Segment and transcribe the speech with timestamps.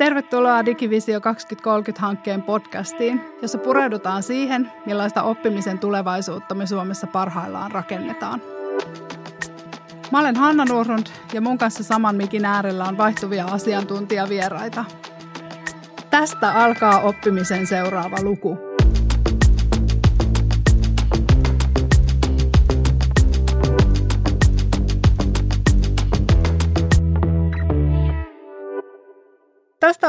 [0.00, 8.42] Tervetuloa Digivisio 2030-hankkeen podcastiin, jossa pureudutaan siihen, millaista oppimisen tulevaisuutta me Suomessa parhaillaan rakennetaan.
[10.12, 14.84] Mä olen Hanna Nurrund ja mun kanssa saman mikin äärellä on vaihtuvia asiantuntijavieraita.
[16.10, 18.58] Tästä alkaa oppimisen seuraava luku–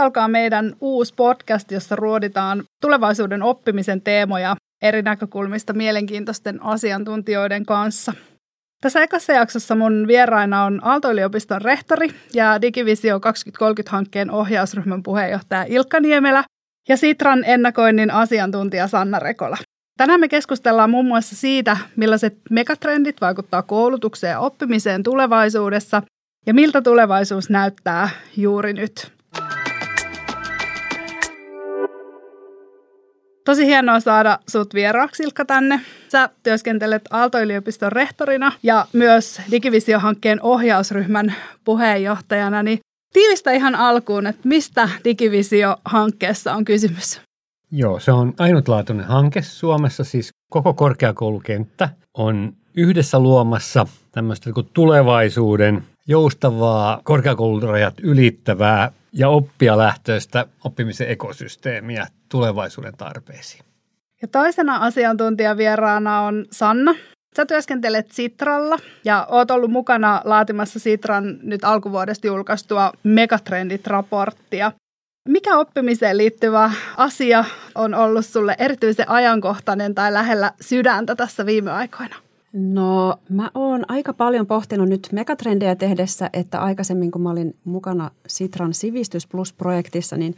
[0.01, 8.13] Alkaa meidän uusi podcast, jossa ruoditaan tulevaisuuden oppimisen teemoja eri näkökulmista mielenkiintoisten asiantuntijoiden kanssa.
[8.81, 16.43] Tässä ekassa jaksossa mun vieraina on Aalto-yliopiston rehtori ja Digivisio 2030-hankkeen ohjausryhmän puheenjohtaja Ilkka Niemelä
[16.89, 19.57] ja Sitran ennakoinnin asiantuntija Sanna Rekola.
[19.97, 26.01] Tänään me keskustellaan muun muassa siitä, millaiset megatrendit vaikuttaa koulutukseen ja oppimiseen tulevaisuudessa
[26.45, 29.11] ja miltä tulevaisuus näyttää juuri nyt.
[33.45, 35.81] Tosi hienoa saada sut vieraaksi Ilkka tänne.
[36.11, 42.63] Sä työskentelet Aalto-yliopiston rehtorina ja myös Digivisio-hankkeen ohjausryhmän puheenjohtajana.
[42.63, 42.79] Niin
[43.13, 47.21] tiivistä ihan alkuun, että mistä Digivisio-hankkeessa on kysymys?
[47.71, 57.01] Joo, se on ainutlaatuinen hanke Suomessa, siis koko korkeakoulukenttä on yhdessä luomassa tämmöistä tulevaisuuden joustavaa
[57.03, 63.65] korkeakoulurajat ylittävää ja oppijalähtöistä oppimisen ekosysteemiä tulevaisuuden tarpeisiin.
[64.21, 66.95] Ja toisena asiantuntijavieraana on Sanna.
[67.37, 74.71] Sä työskentelet Sitralla ja oot ollut mukana laatimassa Sitran nyt alkuvuodesta julkaistua Megatrendit-raporttia.
[75.27, 82.15] Mikä oppimiseen liittyvä asia on ollut sulle erityisen ajankohtainen tai lähellä sydäntä tässä viime aikoina?
[82.53, 88.11] No mä oon aika paljon pohtinut nyt megatrendejä tehdessä, että aikaisemmin kun mä olin mukana
[88.27, 90.35] Sitran Sivistys Plus-projektissa, niin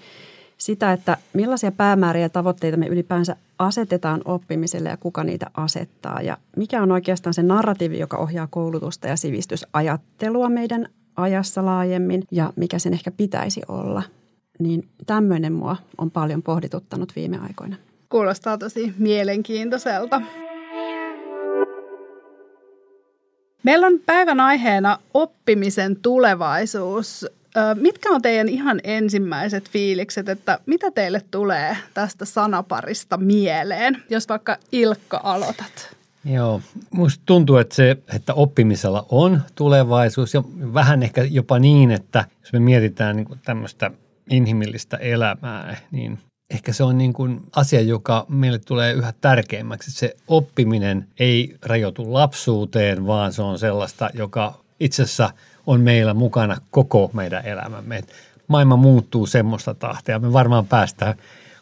[0.58, 6.22] sitä, että millaisia päämääriä ja tavoitteita me ylipäänsä asetetaan oppimiselle ja kuka niitä asettaa.
[6.22, 12.54] Ja mikä on oikeastaan se narratiivi, joka ohjaa koulutusta ja sivistysajattelua meidän ajassa laajemmin ja
[12.56, 14.04] mikä sen ehkä pitäisi olla.
[14.60, 17.76] Niin tämmöinen mua on paljon pohdituttanut viime aikoina.
[18.10, 20.22] Kuulostaa tosi mielenkiintoiselta.
[23.64, 27.26] Meillä on päivän aiheena oppimisen tulevaisuus.
[27.76, 34.58] Mitkä on teidän ihan ensimmäiset fiilikset, että mitä teille tulee tästä sanaparista mieleen, jos vaikka
[34.72, 35.96] Ilkka aloitat?
[36.26, 40.44] Joo, musta tuntuu, että se, että oppimisella on tulevaisuus ja
[40.74, 43.92] vähän ehkä jopa niin, että jos me mietitään niin tämmöistä
[44.30, 46.20] inhimillistä elämää, niin
[46.54, 49.92] ehkä se on niin kuin asia, joka meille tulee yhä tärkeämmäksi.
[49.92, 55.30] Se oppiminen ei rajoitu lapsuuteen, vaan se on sellaista, joka itse asiassa
[55.68, 57.98] on meillä mukana koko meidän elämämme.
[57.98, 58.14] Et
[58.48, 60.20] maailma muuttuu semmoista tahtia.
[60.20, 61.16] Me varmaan päästään,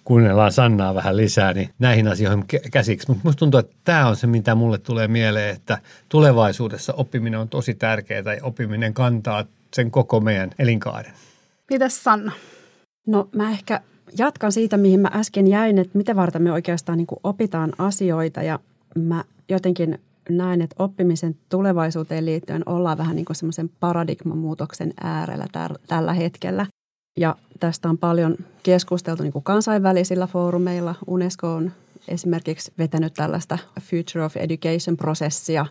[0.03, 3.07] kuunnellaan Sannaa vähän lisää, niin näihin asioihin käsiksi.
[3.07, 5.77] Mutta musta tuntuu, että tämä on se, mitä mulle tulee mieleen, että
[6.09, 11.13] tulevaisuudessa oppiminen on tosi tärkeää ja oppiminen kantaa sen koko meidän elinkaaren.
[11.69, 12.31] Mitäs Sanna?
[13.07, 13.81] No mä ehkä
[14.17, 18.59] jatkan siitä, mihin mä äsken jäin, että mitä varten me oikeastaan niin opitaan asioita ja
[18.95, 19.99] mä jotenkin
[20.29, 25.47] näen, että oppimisen tulevaisuuteen liittyen ollaan vähän niin semmoisen paradigmamuutoksen äärellä
[25.87, 26.65] tällä hetkellä.
[27.17, 30.95] Ja tästä on paljon keskusteltu niin kansainvälisillä foorumeilla.
[31.07, 31.71] Unesco on
[32.07, 35.65] esimerkiksi vetänyt tällaista Future of Education-prosessia,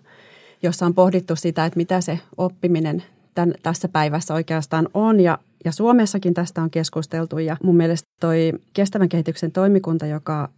[0.62, 3.02] jossa on pohdittu sitä, että mitä se oppiminen
[3.34, 5.20] tämän, tässä päivässä oikeastaan on.
[5.20, 10.48] Ja ja Suomessakin tästä on keskusteltu ja mun mielestä toi kestävän kehityksen toimikunta, joka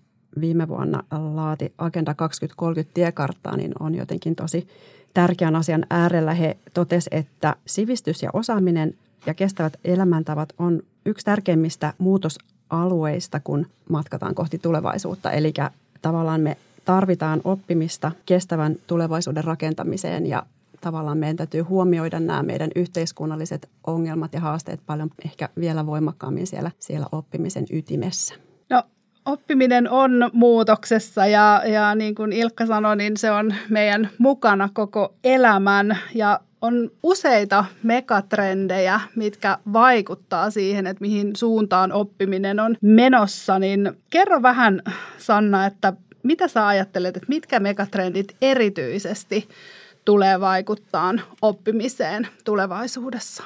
[0.41, 1.03] viime vuonna
[1.35, 4.69] laati Agenda 2030 tiekarttaa, niin on jotenkin tosi
[5.15, 6.35] tärkeän asian äärellä.
[6.35, 8.95] He totesi, että sivistys ja osaaminen
[9.27, 15.31] ja kestävät elämäntavat on yksi tärkeimmistä muutosalueista, kun matkataan kohti tulevaisuutta.
[15.31, 15.55] Eli
[16.03, 20.47] tavallaan me tarvitaan oppimista kestävän tulevaisuuden rakentamiseen ja
[20.83, 26.71] tavallaan meidän täytyy huomioida nämä meidän yhteiskunnalliset ongelmat ja haasteet paljon ehkä vielä voimakkaammin siellä,
[26.79, 28.35] siellä oppimisen ytimessä.
[28.71, 28.83] No
[29.27, 35.15] oppiminen on muutoksessa ja, ja niin kuin Ilkka sanoi, niin se on meidän mukana koko
[35.25, 43.59] elämän ja on useita megatrendejä, mitkä vaikuttaa siihen, että mihin suuntaan oppiminen on menossa.
[43.59, 44.83] Niin kerro vähän,
[45.19, 45.93] Sanna, että
[46.23, 49.49] mitä sä ajattelet, että mitkä megatrendit erityisesti
[50.05, 53.43] tulee vaikuttaa oppimiseen tulevaisuudessa?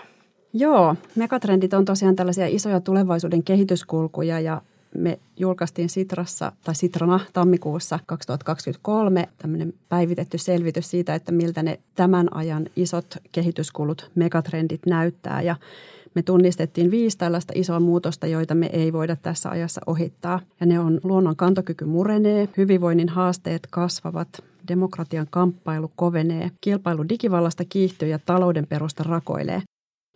[0.52, 4.62] Joo, megatrendit on tosiaan tällaisia isoja tulevaisuuden kehityskulkuja ja
[4.98, 12.36] me julkaistiin Sitrassa tai Sitrana tammikuussa 2023 tämmöinen päivitetty selvitys siitä, että miltä ne tämän
[12.36, 15.56] ajan isot kehityskulut, megatrendit näyttää ja
[16.16, 20.40] me tunnistettiin viisi tällaista isoa muutosta, joita me ei voida tässä ajassa ohittaa.
[20.60, 24.28] Ja ne on luonnon kantokyky murenee, hyvinvoinnin haasteet kasvavat,
[24.68, 29.62] demokratian kamppailu kovenee, kilpailu digivallasta kiihtyy ja talouden perusta rakoilee.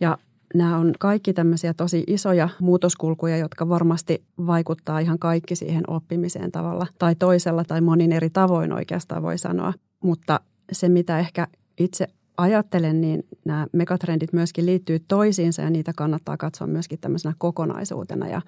[0.01, 0.19] Ja
[0.55, 6.87] nämä on kaikki tämmöisiä tosi isoja muutoskulkuja, jotka varmasti vaikuttaa ihan kaikki siihen oppimiseen tavalla
[6.99, 9.73] tai toisella tai monin eri tavoin oikeastaan voi sanoa.
[10.05, 10.41] Mutta
[10.73, 11.47] se, mitä ehkä
[11.79, 12.07] itse
[12.41, 18.43] ajattelen, niin nämä megatrendit myöskin liittyy toisiinsa ja niitä kannattaa katsoa myöskin tämmöisenä kokonaisuutena ja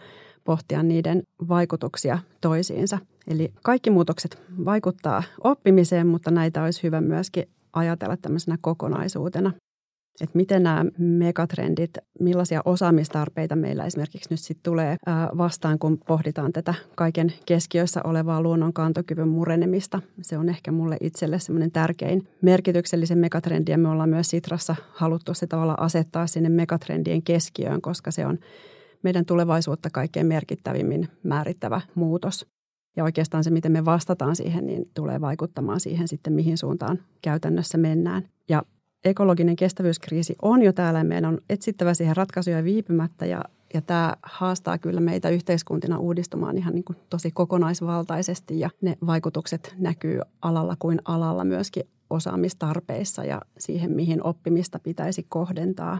[0.44, 2.98] pohtia niiden vaikutuksia toisiinsa.
[3.28, 9.52] Eli kaikki muutokset vaikuttaa oppimiseen, mutta näitä olisi hyvä myöskin ajatella tämmöisenä kokonaisuutena
[10.20, 14.96] että miten nämä megatrendit, millaisia osaamistarpeita meillä esimerkiksi nyt sitten tulee
[15.38, 20.02] vastaan, kun pohditaan tätä kaiken keskiössä olevaa luonnon kantokyvyn murenemista.
[20.20, 25.34] Se on ehkä mulle itselle semmoinen tärkein merkityksellisen megatrendi ja me ollaan myös Sitrassa haluttu
[25.34, 28.38] se tavalla asettaa sinne megatrendien keskiöön, koska se on
[29.02, 32.46] meidän tulevaisuutta kaikkein merkittävimmin määrittävä muutos.
[32.96, 37.78] Ja oikeastaan se, miten me vastataan siihen, niin tulee vaikuttamaan siihen sitten, mihin suuntaan käytännössä
[37.78, 38.28] mennään.
[38.48, 38.62] Ja
[39.04, 43.44] ekologinen kestävyyskriisi on jo täällä ja meidän on etsittävä siihen ratkaisuja viipymättä ja,
[43.74, 49.74] ja tämä haastaa kyllä meitä yhteiskuntina uudistumaan ihan niin kuin tosi kokonaisvaltaisesti ja ne vaikutukset
[49.78, 55.98] näkyy alalla kuin alalla myöskin osaamistarpeissa ja siihen, mihin oppimista pitäisi kohdentaa.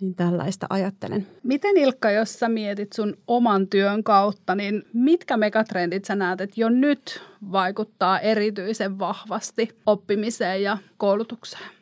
[0.00, 1.26] Niin tällaista ajattelen.
[1.42, 6.60] Miten Ilkka, jos sä mietit sun oman työn kautta, niin mitkä megatrendit sä näet, että
[6.60, 11.77] jo nyt vaikuttaa erityisen vahvasti oppimiseen ja koulutukseen?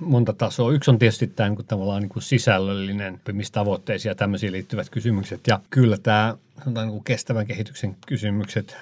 [0.00, 0.72] Monta tasoa.
[0.72, 5.40] Yksi on tietysti tämä niin kuin, tavallaan niin kuin sisällöllinen oppimistavoitteisiin ja tämmöisiin liittyvät kysymykset.
[5.46, 8.76] Ja kyllä tämä sanotaan, niin kuin kestävän kehityksen kysymykset,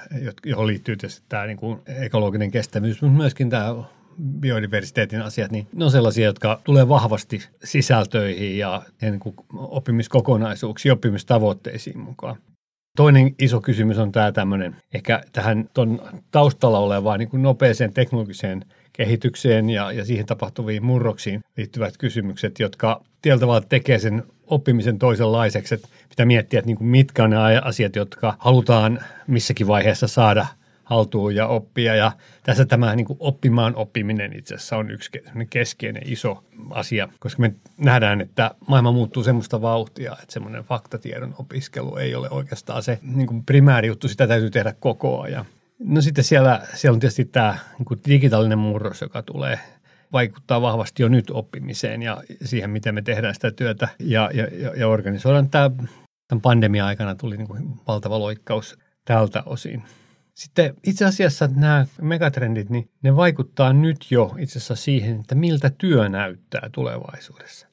[0.44, 3.74] johon liittyy tietysti tämä niin kuin ekologinen kestävyys, mutta myöskin tämä
[4.40, 11.98] biodiversiteetin asiat, niin ne on sellaisia, jotka tulee vahvasti sisältöihin ja niin kuin oppimiskokonaisuuksiin, oppimistavoitteisiin
[11.98, 12.36] mukaan.
[12.96, 16.00] Toinen iso kysymys on tämä tämmöinen, ehkä tähän ton
[16.30, 23.04] taustalla olevaan niin kuin nopeeseen teknologiseen kehitykseen ja, ja siihen tapahtuviin murroksiin liittyvät kysymykset, jotka
[23.22, 25.74] tietyllä tekee sen oppimisen toisenlaiseksi.
[25.74, 30.46] Että pitää miettiä, että niin kuin mitkä on ne asiat, jotka halutaan missäkin vaiheessa saada
[30.84, 31.94] haltuun ja oppia.
[31.94, 32.12] Ja
[32.42, 35.10] tässä tämä niin kuin oppimaan oppiminen itse asiassa on yksi
[35.50, 41.96] keskeinen iso asia, koska me nähdään, että maailma muuttuu semmoista vauhtia, että semmoinen faktatiedon opiskelu
[41.96, 45.44] ei ole oikeastaan se niin kuin primääri juttu, sitä täytyy tehdä koko ajan.
[45.84, 49.58] No sitten siellä, siellä on tietysti tämä niin digitaalinen murros, joka tulee
[50.12, 54.46] vaikuttaa vahvasti jo nyt oppimiseen ja siihen, miten me tehdään sitä työtä ja, ja,
[54.76, 55.50] ja organisoidaan.
[55.50, 55.70] Tämä,
[56.28, 59.82] tämän pandemia-aikana tuli niin kuin valtava loikkaus tältä osin.
[60.34, 65.70] Sitten itse asiassa nämä megatrendit, niin ne vaikuttaa nyt jo itse asiassa siihen, että miltä
[65.78, 67.71] työ näyttää tulevaisuudessa.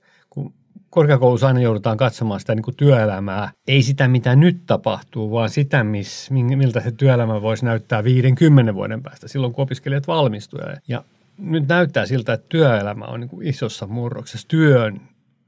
[0.90, 5.84] Korkeakoulussa aina joudutaan katsomaan sitä niin kuin työelämää, ei sitä mitä nyt tapahtuu, vaan sitä,
[5.84, 10.80] miss, miltä se työelämä voisi näyttää 50 vuoden päästä, silloin kun opiskelijat valmistuvat.
[10.88, 11.04] Ja
[11.38, 14.48] nyt näyttää siltä, että työelämä on niin kuin isossa murroksessa.
[14.48, 15.02] Työn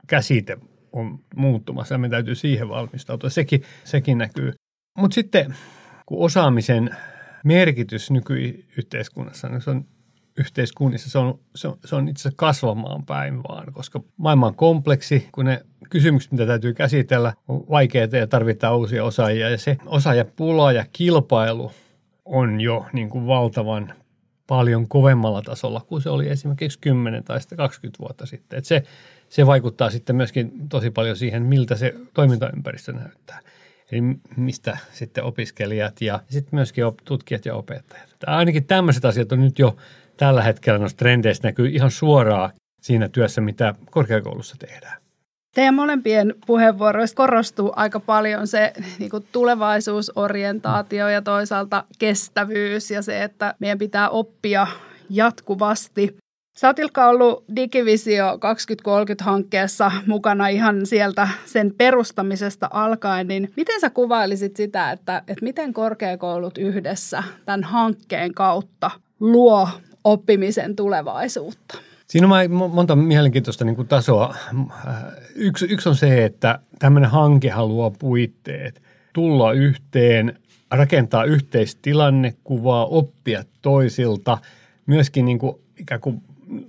[0.07, 0.57] käsite
[0.91, 3.29] on muuttumassa ja me täytyy siihen valmistautua.
[3.29, 4.53] Sekin, sekin näkyy.
[4.97, 5.55] Mutta sitten
[6.05, 6.95] kun osaamisen
[7.45, 9.85] merkitys nykyyhteiskunnassa, niin se on
[10.37, 14.55] yhteiskunnissa se on, se on, se on itse asiassa kasvamaan päin vaan, koska maailma on
[14.55, 19.49] kompleksi, kun ne kysymykset, mitä täytyy käsitellä, on vaikeita ja tarvitaan uusia osaajia.
[19.49, 21.71] Ja se osaajapula ja kilpailu
[22.25, 23.93] on jo niin kuin valtavan
[24.47, 28.59] paljon kovemmalla tasolla kuin se oli esimerkiksi 10 tai 20 vuotta sitten.
[28.59, 28.83] Et se,
[29.29, 33.39] se vaikuttaa sitten myöskin tosi paljon siihen, miltä se toimintaympäristö näyttää.
[33.91, 34.01] Eli
[34.37, 38.09] mistä sitten opiskelijat ja sitten myöskin tutkijat ja opettajat.
[38.27, 39.75] Ainakin tämmöiset asiat on nyt jo
[40.21, 42.49] tällä hetkellä noissa trendeissä näkyy ihan suoraan
[42.81, 45.01] siinä työssä, mitä korkeakoulussa tehdään.
[45.55, 53.23] Teidän molempien puheenvuoroissa korostuu aika paljon se niin kuin tulevaisuusorientaatio ja toisaalta kestävyys ja se,
[53.23, 54.67] että meidän pitää oppia
[55.09, 56.17] jatkuvasti.
[56.57, 63.89] Sä oot Ilkka ollut Digivisio 2030-hankkeessa mukana ihan sieltä sen perustamisesta alkaen, niin miten sä
[63.89, 69.67] kuvailisit sitä, että, että miten korkeakoulut yhdessä tämän hankkeen kautta luo
[70.03, 71.77] oppimisen tulevaisuutta?
[72.07, 74.35] Siinä on monta mielenkiintoista niin kuin tasoa.
[75.35, 78.81] Yksi, yksi on se, että tämmöinen hanke haluaa puitteet,
[79.13, 80.39] tulla yhteen,
[80.71, 84.37] rakentaa yhteistilannekuvaa, oppia toisilta,
[84.85, 86.23] myöskin niin kuin ikään kuin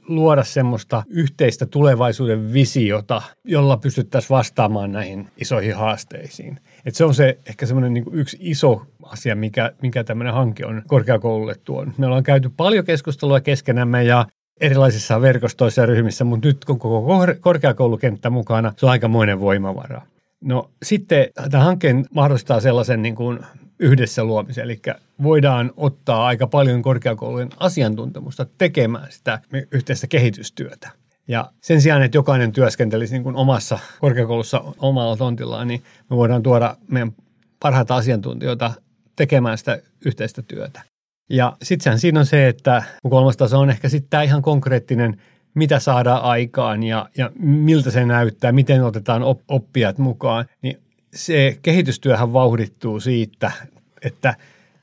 [0.08, 6.60] luoda semmoista yhteistä tulevaisuuden visiota, jolla pystyttäisiin vastaamaan näihin isoihin haasteisiin.
[6.84, 10.82] Et se on se ehkä semmoinen niin yksi iso asia, mikä, mikä tämmöinen hanke on
[10.86, 11.92] korkeakoululle tuon.
[11.98, 14.26] Me ollaan käyty paljon keskustelua keskenämme ja
[14.60, 20.02] erilaisissa verkostoissa ja ryhmissä, mutta nyt kun koko korkeakoulukenttä mukana, se on aikamoinen voimavara.
[20.40, 23.38] No sitten tämä hankkeen mahdollistaa sellaisen niin kuin
[23.82, 24.80] yhdessä luomisen, eli
[25.22, 29.40] voidaan ottaa aika paljon korkeakoulujen asiantuntemusta tekemään sitä
[29.72, 30.90] yhteistä kehitystyötä.
[31.28, 36.42] Ja sen sijaan, että jokainen työskentelisi niin kuin omassa korkeakoulussa omalla tontillaan, niin me voidaan
[36.42, 37.12] tuoda meidän
[37.60, 38.72] parhaita asiantuntijoita
[39.16, 40.82] tekemään sitä yhteistä työtä.
[41.30, 45.22] Ja sitten siinä on se, että kolmas taso on ehkä sitten tämä ihan konkreettinen,
[45.54, 50.44] mitä saadaan aikaan ja, ja miltä se näyttää, miten otetaan oppijat mukaan.
[50.62, 50.78] Niin
[51.14, 53.52] se kehitystyöhän vauhdittuu siitä,
[54.04, 54.34] että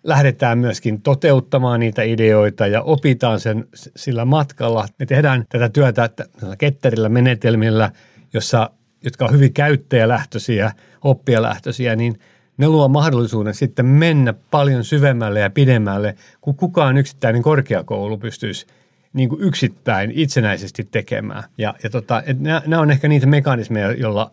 [0.04, 4.88] lähdetään myöskin toteuttamaan niitä ideoita ja opitaan sen sillä matkalla.
[5.00, 6.10] Me tehdään tätä työtä
[6.58, 7.92] ketterillä menetelmillä,
[8.34, 8.70] jossa,
[9.04, 10.72] jotka on hyvin käyttäjälähtöisiä,
[11.04, 12.20] oppijalähtöisiä, niin
[12.58, 18.66] ne luo mahdollisuuden sitten mennä paljon syvemmälle ja pidemmälle, kuin kukaan yksittäinen korkeakoulu pystyisi
[19.14, 21.44] niin kuin yksittäin itsenäisesti tekemään.
[21.58, 22.24] Ja, ja tota,
[22.66, 24.32] nämä on ehkä niitä mekanismeja, joilla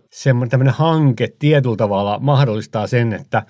[0.51, 3.43] tämmöinen hanke tietyllä tavalla mahdollistaa sen, että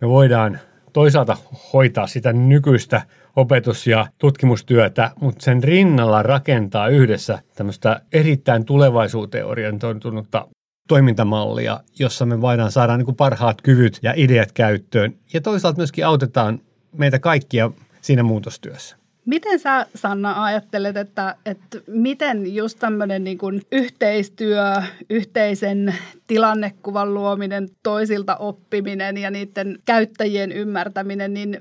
[0.00, 0.58] me voidaan
[0.92, 1.36] toisaalta
[1.72, 3.02] hoitaa sitä nykyistä
[3.36, 10.48] opetus- ja tutkimustyötä, mutta sen rinnalla rakentaa yhdessä tämmöistä erittäin tulevaisuuteen orientoitunutta
[10.88, 16.06] toimintamallia, jossa me voidaan saada niin kuin parhaat kyvyt ja ideat käyttöön ja toisaalta myöskin
[16.06, 16.60] autetaan
[16.98, 17.70] meitä kaikkia
[18.00, 18.99] siinä muutostyössä.
[19.26, 24.62] Miten sä, Sanna, ajattelet, että, että miten just tämmöinen niin kuin yhteistyö,
[25.10, 25.94] yhteisen
[26.26, 31.60] tilannekuvan luominen, toisilta oppiminen ja niiden käyttäjien ymmärtäminen, niin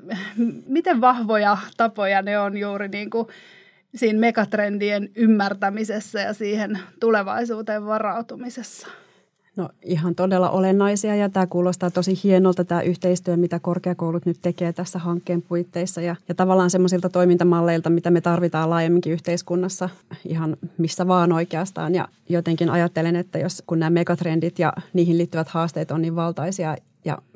[0.67, 3.27] miten vahvoja tapoja ne on juuri niin kuin
[3.95, 8.87] siinä megatrendien ymmärtämisessä ja siihen tulevaisuuteen varautumisessa?
[9.59, 14.73] No ihan todella olennaisia ja tämä kuulostaa tosi hienolta tämä yhteistyö, mitä korkeakoulut nyt tekee
[14.73, 19.89] tässä hankkeen puitteissa ja, ja tavallaan semmoisilta toimintamalleilta, mitä me tarvitaan laajemminkin yhteiskunnassa
[20.25, 21.95] ihan missä vaan oikeastaan.
[21.95, 26.77] Ja jotenkin ajattelen, että jos kun nämä megatrendit ja niihin liittyvät haasteet on niin valtaisia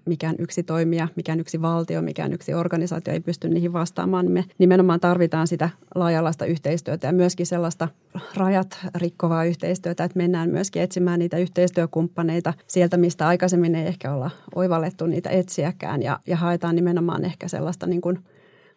[0.06, 4.46] mikään yksi toimija, mikään yksi valtio, mikään yksi organisaatio ei pysty niihin vastaamaan, niin me
[4.58, 7.88] nimenomaan tarvitaan sitä laajalaista yhteistyötä ja myöskin sellaista
[8.36, 14.32] rajat rikkovaa yhteistyötä, että mennään myöskin etsimään niitä yhteistyökumppaneita sieltä, mistä aikaisemmin ei ehkä olla
[14.56, 18.20] oivallettu niitä etsiäkään ja, ja haetaan nimenomaan ehkä sellaista niin kuin–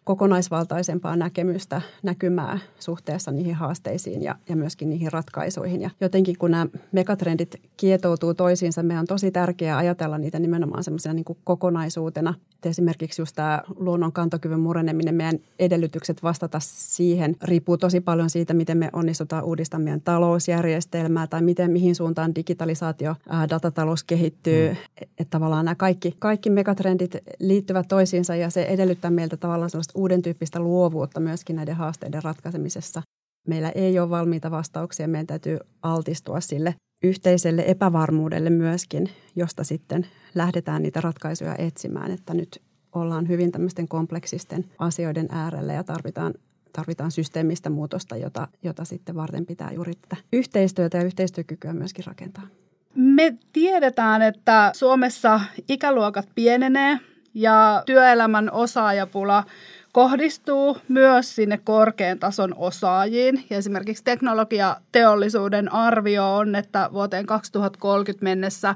[0.07, 5.81] kokonaisvaltaisempaa näkemystä, näkymää suhteessa niihin haasteisiin ja, ja myöskin niihin ratkaisuihin.
[5.81, 11.13] Ja jotenkin kun nämä megatrendit kietoutuu toisiinsa, meidän on tosi tärkeää ajatella niitä nimenomaan semmoisena
[11.13, 12.33] niin kokonaisuutena.
[12.57, 18.53] Et esimerkiksi just tämä luonnon kantokyvyn mureneminen, meidän edellytykset vastata siihen riippuu tosi paljon siitä,
[18.53, 24.69] miten me onnistutaan uudistamaan meidän talousjärjestelmää tai miten, mihin suuntaan digitalisaatio, ää, datatalous kehittyy.
[24.69, 24.77] Mm.
[25.01, 30.21] Että tavallaan nämä kaikki, kaikki megatrendit liittyvät toisiinsa ja se edellyttää meiltä tavallaan sellaista uuden
[30.21, 33.01] tyyppistä luovuutta myöskin näiden haasteiden ratkaisemisessa.
[33.47, 40.83] Meillä ei ole valmiita vastauksia, meidän täytyy altistua sille yhteiselle epävarmuudelle myöskin, josta sitten lähdetään
[40.83, 42.61] niitä ratkaisuja etsimään, että nyt
[42.93, 46.33] ollaan hyvin tämmöisten kompleksisten asioiden äärellä ja tarvitaan
[46.73, 52.47] tarvitaan systeemistä muutosta, jota, jota sitten varten pitää juuri tätä yhteistyötä ja yhteistyökykyä myöskin rakentaa.
[52.95, 56.99] Me tiedetään, että Suomessa ikäluokat pienenee
[57.33, 59.43] ja työelämän osaajapula
[59.91, 63.43] kohdistuu myös sinne korkean tason osaajiin.
[63.49, 68.75] Ja esimerkiksi teknologiateollisuuden arvio on, että vuoteen 2030 mennessä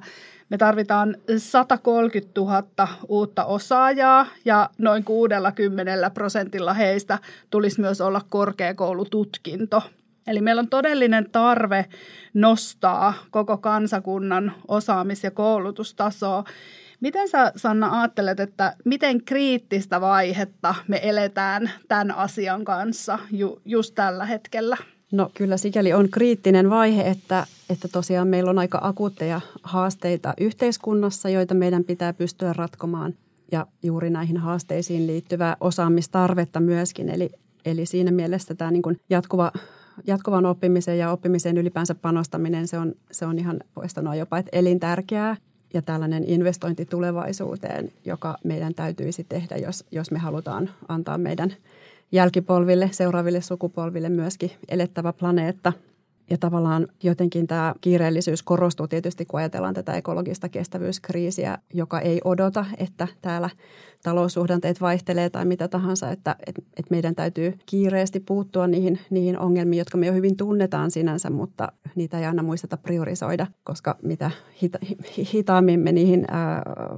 [0.50, 9.84] me tarvitaan 130 000 uutta osaajaa ja noin 60 prosentilla heistä tulisi myös olla korkeakoulututkinto.
[10.28, 11.86] Eli meillä on todellinen tarve
[12.34, 16.44] nostaa koko kansakunnan osaamis- ja koulutustasoa.
[17.02, 23.96] Miten sä Sanna ajattelet, että miten kriittistä vaihetta me eletään tämän asian kanssa ju, just
[23.96, 24.78] tällä hetkellä?
[25.12, 31.30] No kyllä sikäli on kriittinen vaihe, että, että tosiaan meillä on aika akuutteja haasteita yhteiskunnassa,
[31.30, 33.14] joita meidän pitää pystyä ratkomaan.
[33.52, 37.10] Ja juuri näihin haasteisiin liittyvää osaamistarvetta myöskin.
[37.10, 37.30] Eli,
[37.66, 39.52] eli siinä mielessä tämä niin kuin jatkuva
[40.08, 44.58] jatkuvan oppimisen ja oppimisen ylipäänsä panostaminen, se on, se on ihan, voisi sanoa jopa, että
[44.58, 45.36] elintärkeää
[45.74, 51.54] ja tällainen investointi tulevaisuuteen, joka meidän täytyisi tehdä, jos, jos me halutaan antaa meidän
[52.12, 55.74] jälkipolville, seuraaville sukupolville myöskin elettävä planeetta.
[56.32, 62.66] Ja tavallaan jotenkin tämä kiireellisyys korostuu tietysti, kun ajatellaan tätä ekologista kestävyyskriisiä, joka ei odota,
[62.78, 63.50] että täällä
[64.04, 69.98] taloussuhdanteet vaihtelee tai mitä tahansa, että, että, meidän täytyy kiireesti puuttua niihin, niihin ongelmiin, jotka
[69.98, 74.80] me jo hyvin tunnetaan sinänsä, mutta niitä ei aina muisteta priorisoida, koska mitä hita,
[75.34, 76.28] hitaammin me niihin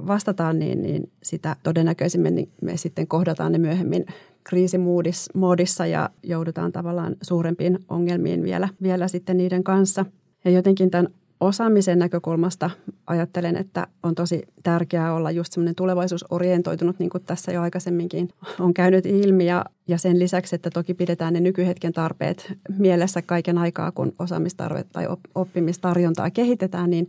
[0.06, 4.06] vastataan, niin, niin sitä todennäköisimmin me sitten kohdataan ne myöhemmin
[4.44, 10.06] kriisimoodissa ja joudutaan tavallaan suurempiin ongelmiin vielä, vielä sitten niiden kanssa.
[10.44, 11.08] Ja jotenkin tämän
[11.40, 12.70] osaamisen näkökulmasta
[13.06, 18.28] ajattelen, että on tosi tärkeää olla just semmoinen tulevaisuusorientoitunut, niin kuin tässä jo aikaisemminkin
[18.60, 19.46] on käynyt ilmi.
[19.46, 24.84] Ja, ja sen lisäksi, että toki pidetään ne nykyhetken tarpeet mielessä kaiken aikaa, kun osaamistarve
[24.92, 27.08] tai oppimistarjontaa kehitetään, niin,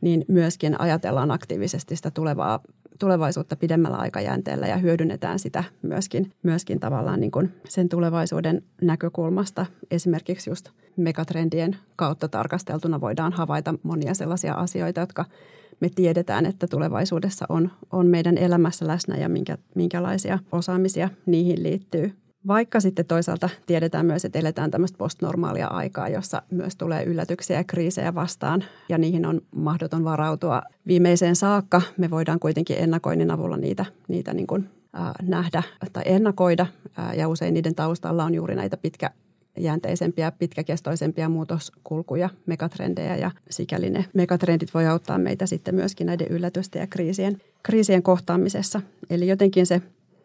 [0.00, 2.60] niin myöskin ajatellaan aktiivisesti sitä tulevaa
[2.98, 9.66] tulevaisuutta pidemmällä aikajänteellä ja hyödynnetään sitä myöskin, myöskin tavallaan niin kuin sen tulevaisuuden näkökulmasta.
[9.90, 15.24] Esimerkiksi just megatrendien kautta tarkasteltuna voidaan havaita monia sellaisia asioita, jotka
[15.80, 22.23] me tiedetään, että tulevaisuudessa on, on meidän elämässä läsnä ja minkä, minkälaisia osaamisia niihin liittyy.
[22.46, 27.64] Vaikka sitten toisaalta tiedetään myös, että eletään tämmöistä postnormaalia aikaa, jossa myös tulee yllätyksiä ja
[27.64, 31.82] kriisejä vastaan ja niihin on mahdoton varautua viimeiseen saakka.
[31.96, 36.66] Me voidaan kuitenkin ennakoinnin avulla niitä, niitä niin kuin, äh, nähdä tai ennakoida
[36.98, 39.10] äh, ja usein niiden taustalla on juuri näitä pitkä,
[39.58, 46.80] jäänteisempiä, pitkäkestoisempia muutoskulkuja, megatrendejä ja sikäli ne megatrendit voi auttaa meitä sitten myöskin näiden yllätysten
[46.80, 48.80] ja kriisien, kriisien kohtaamisessa.
[49.10, 49.82] Eli jotenkin se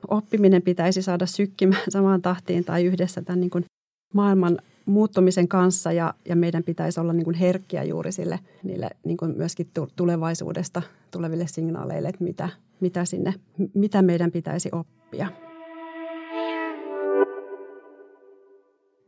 [0.08, 3.66] oppiminen pitäisi saada sykkimään samaan tahtiin tai yhdessä tämän niin kuin
[4.14, 9.18] maailman muuttumisen kanssa ja, ja meidän pitäisi olla niin kuin herkkiä juuri sille niille niin
[9.18, 13.34] kuin myöskin tulevaisuudesta tuleville signaaleille, että mitä, mitä, sinne,
[13.74, 15.28] mitä meidän pitäisi oppia.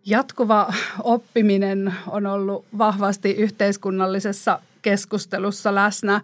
[0.05, 6.21] Jatkuva oppiminen on ollut vahvasti yhteiskunnallisessa keskustelussa läsnä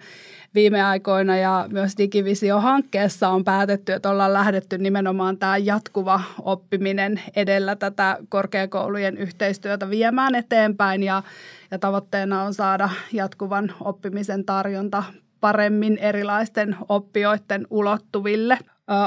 [0.55, 7.75] viime aikoina ja myös Digivisio-hankkeessa on päätetty, että ollaan lähdetty nimenomaan tämä jatkuva oppiminen edellä
[7.75, 11.23] tätä korkeakoulujen yhteistyötä viemään eteenpäin ja,
[11.71, 15.03] ja tavoitteena on saada jatkuvan oppimisen tarjonta
[15.39, 18.57] paremmin erilaisten oppijoiden ulottuville.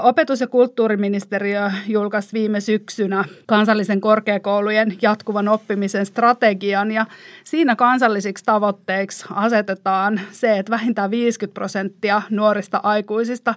[0.02, 7.06] Opetus- ja kulttuuriministeriö julkaisi viime syksynä kansallisen korkeakoulujen jatkuvan oppimisen strategian ja
[7.44, 13.54] siinä kansallisiksi tavoitteiksi asetetaan se, että vähintään 50 prosenttia nuorista aikuisista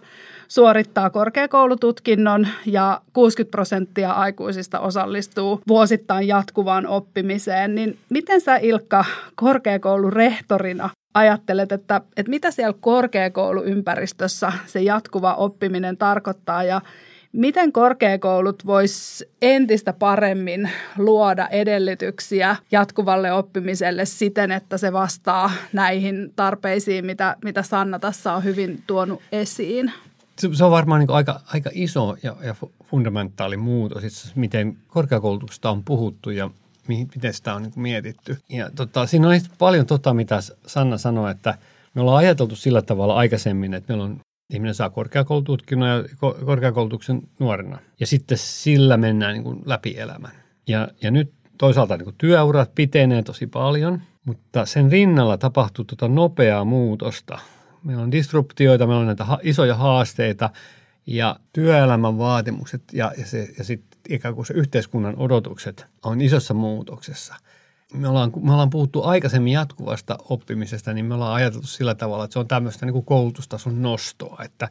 [0.48, 7.75] suorittaa korkeakoulututkinnon ja 60 prosenttia aikuisista osallistuu vuosittain jatkuvaan oppimiseen.
[7.75, 9.05] Niin miten sä Ilkka
[9.36, 16.82] korkeakoulurehtorina ajattelet, että, että mitä siellä korkeakouluympäristössä se jatkuva oppiminen tarkoittaa ja
[17.34, 27.06] miten korkeakoulut vois entistä paremmin luoda edellytyksiä jatkuvalle oppimiselle siten, että se vastaa näihin tarpeisiin,
[27.06, 29.92] mitä, mitä Sanna tässä on hyvin tuonut esiin?
[30.54, 36.30] Se on varmaan niin aika, aika iso ja, ja fundamentaali muutos, miten korkeakoulutuksesta on puhuttu
[36.30, 36.50] ja
[36.87, 38.37] miten sitä on niin mietitty.
[38.50, 41.57] Ja tota, siinä on paljon tota, mitä Sanna sanoi, että
[41.93, 44.19] me ollaan ajateltu sillä tavalla aikaisemmin, että meillä on
[44.53, 46.03] ihminen saa korkeakoulututkinnon ja
[46.46, 47.79] korkeakoulutuksen nuorena.
[48.00, 50.31] Ja sitten sillä mennään niin kuin läpi elämän.
[50.67, 56.07] Ja, ja nyt toisaalta niin kuin työurat pitenee tosi paljon, mutta sen rinnalla tapahtuu tuota
[56.07, 57.39] nopeaa muutosta.
[57.83, 60.50] Meillä on disruptioita, meillä on näitä ha- isoja haasteita
[61.05, 66.53] ja työelämän vaatimukset ja, ja, se, ja sitten ikään kuin se yhteiskunnan odotukset on isossa
[66.53, 67.35] muutoksessa.
[67.94, 72.33] Me ollaan, me ollaan puhuttu aikaisemmin jatkuvasta oppimisesta, niin me ollaan ajateltu sillä tavalla, että
[72.33, 74.70] se on tämmöistä niin kuin koulutustason nostoa, että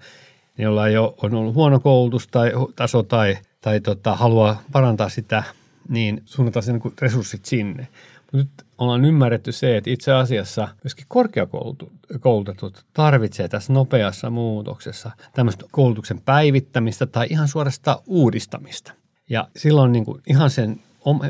[0.59, 5.43] ne, joilla ole, on ollut huono koulutus tai taso tai, tai tota, haluaa parantaa sitä,
[5.89, 7.89] niin suunnataan sen niin resurssit sinne.
[8.33, 16.21] Nyt ollaan ymmärretty se, että itse asiassa myöskin korkeakoulutetut tarvitsee tässä nopeassa muutoksessa tämmöistä koulutuksen
[16.21, 18.93] päivittämistä tai ihan suorastaan uudistamista.
[19.31, 20.81] Ja silloin niin kuin ihan sen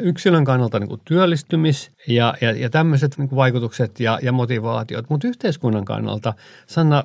[0.02, 5.28] yksilön kannalta niin kuin työllistymis ja, ja, ja tämmöiset niin vaikutukset ja, ja motivaatiot, mutta
[5.28, 6.34] yhteiskunnan kannalta
[6.66, 7.04] Sanna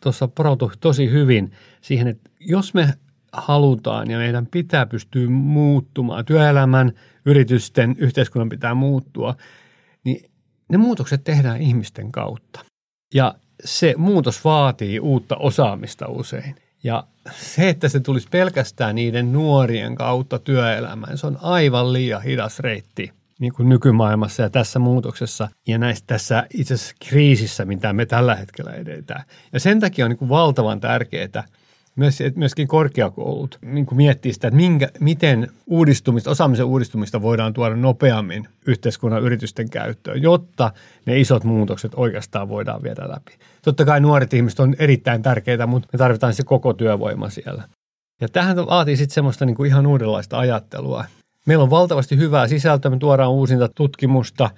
[0.00, 2.94] tuossa porautui tosi hyvin siihen, että jos me
[3.32, 6.92] halutaan ja meidän pitää pystyä muuttumaan, työelämän,
[7.26, 9.34] yritysten, yhteiskunnan pitää muuttua,
[10.04, 10.30] niin
[10.68, 12.60] ne muutokset tehdään ihmisten kautta.
[13.14, 16.54] Ja se muutos vaatii uutta osaamista usein.
[16.84, 22.58] Ja se, että se tulisi pelkästään niiden nuorien kautta työelämään, se on aivan liian hidas
[22.58, 28.06] reitti niin kuin nykymaailmassa ja tässä muutoksessa ja näissä tässä itse asiassa kriisissä, mitä me
[28.06, 29.24] tällä hetkellä edetään.
[29.52, 31.44] Ja sen takia on niin kuin valtavan tärkeää,
[31.96, 38.48] myös, myöskin korkeakoulut niin miettii sitä, että minkä, miten uudistumista, osaamisen uudistumista voidaan tuoda nopeammin
[38.66, 40.72] yhteiskunnan yritysten käyttöön, jotta
[41.06, 43.32] ne isot muutokset oikeastaan voidaan viedä läpi.
[43.64, 47.68] Totta kai nuoret ihmiset on erittäin tärkeitä, mutta me tarvitaan se koko työvoima siellä.
[48.20, 51.04] Ja tähän vaatii sitten semmoista niin kuin ihan uudenlaista ajattelua.
[51.46, 54.50] Meillä on valtavasti hyvää sisältöä, me tuodaan uusinta tutkimusta,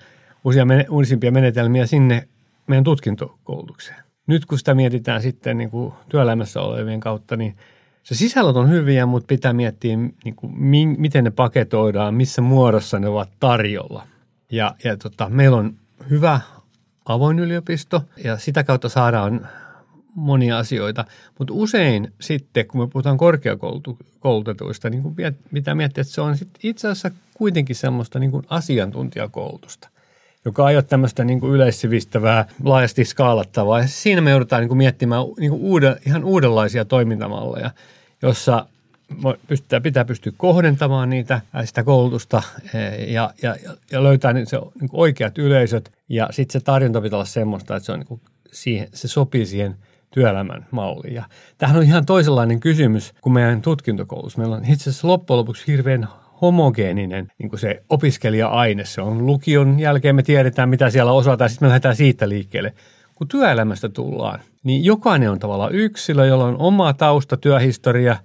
[0.44, 2.28] uusia, uusimpia menetelmiä sinne
[2.66, 7.56] meidän tutkintokoulutukseen nyt kun sitä mietitään sitten niin kuin työelämässä olevien kautta, niin
[8.02, 10.52] se sisällöt on hyviä, mutta pitää miettiä, niin kuin,
[10.98, 14.06] miten ne paketoidaan, missä muodossa ne ovat tarjolla.
[14.52, 15.74] Ja, ja tota, meillä on
[16.10, 16.40] hyvä
[17.04, 19.48] avoin yliopisto ja sitä kautta saadaan
[20.14, 21.04] monia asioita.
[21.38, 25.16] Mutta usein sitten, kun me puhutaan korkeakoulutetuista, niin kuin
[25.54, 29.88] pitää miettiä, että se on sit itse asiassa kuitenkin semmoista niin kuin asiantuntijakoulutusta
[30.44, 33.80] joka ei ole tämmöistä niin kuin yleissivistävää, laajasti skaalattavaa.
[33.80, 37.70] Ja siinä me joudutaan niin kuin miettimään niin kuin uuden, ihan uudenlaisia toimintamalleja,
[38.22, 38.66] jossa
[39.46, 42.42] pystytään, pitää pystyä kohdentamaan niitä, sitä koulutusta
[43.07, 43.57] ja, ja,
[43.92, 45.92] ja löytää niin se, niin kuin oikeat yleisöt.
[46.09, 48.20] Ja sitten se tarjonta pitää olla semmoista, että se, on niin kuin
[48.52, 49.76] siihen, se sopii siihen
[50.11, 51.14] työelämän malliin.
[51.14, 51.24] Ja
[51.59, 54.37] tämähän on ihan toisenlainen kysymys kuin meidän tutkintokoulutus.
[54.37, 56.09] Meillä on itse asiassa loppujen lopuksi hirveän
[56.44, 58.85] homogeeninen niin kuin se opiskelija-aine.
[58.85, 62.74] Se on lukion jälkeen, me tiedetään mitä siellä osataan, sitten me lähdetään siitä liikkeelle.
[63.14, 68.16] Kun työelämästä tullaan, niin jokainen on tavallaan yksilö, jolla on oma tausta, työhistoria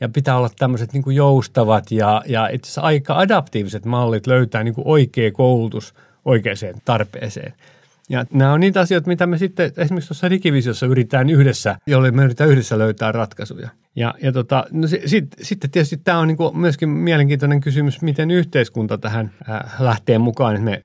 [0.00, 4.64] ja pitää olla tämmöiset niin kuin joustavat ja, ja itse asiassa aika adaptiiviset mallit löytää
[4.64, 7.54] niin kuin oikea koulutus oikeaan tarpeeseen.
[8.08, 12.24] Ja nämä on niitä asioita, mitä me sitten esimerkiksi tuossa digivisiossa yritetään yhdessä, jolle me
[12.24, 13.68] yritetään yhdessä löytää ratkaisuja.
[13.96, 18.98] Ja, ja tota, no sitten sit, tietysti tämä on niinku myöskin mielenkiintoinen kysymys, miten yhteiskunta
[18.98, 20.62] tähän äh, lähtee mukaan.
[20.62, 20.82] Me,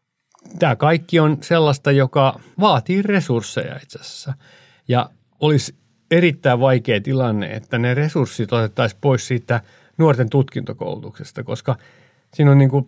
[0.59, 4.33] tämä kaikki on sellaista, joka vaatii resursseja itse asiassa.
[4.87, 5.75] Ja olisi
[6.11, 9.61] erittäin vaikea tilanne, että ne resurssit otettaisiin pois siitä
[9.97, 11.75] nuorten tutkintokoulutuksesta, koska
[12.33, 12.85] siinä on niin kuin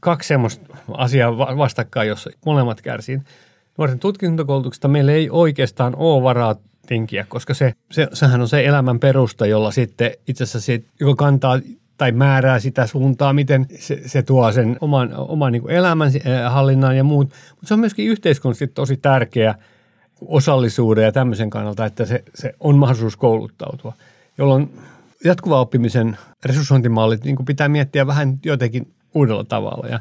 [0.00, 3.20] kaksi semmoista asiaa vastakkain, jos molemmat kärsii
[3.78, 9.00] nuorten tutkintokoulutuksesta meillä ei oikeastaan ole varaa tinkiä, koska se, se, sehän on se elämän
[9.00, 11.60] perusta, jolla sitten itse asiassa se, joka kantaa
[11.96, 16.96] tai määrää sitä suuntaa, miten se, se tuo sen oman, oman niin elämän eh, hallinnan
[16.96, 17.28] ja muut.
[17.50, 19.54] Mutta se on myöskin yhteiskunnallisesti tosi tärkeä
[20.20, 23.92] osallisuuden ja tämmöisen kannalta, että se, se on mahdollisuus kouluttautua,
[24.38, 24.78] jolloin
[25.24, 29.88] jatkuva oppimisen resurssointimallit niin pitää miettiä vähän jotenkin uudella tavalla.
[29.88, 30.00] Ja